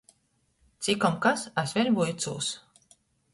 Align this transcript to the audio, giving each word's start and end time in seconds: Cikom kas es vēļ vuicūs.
Cikom 0.87 1.19
kas 1.25 1.43
es 1.65 1.75
vēļ 1.79 1.93
vuicūs. 2.01 2.49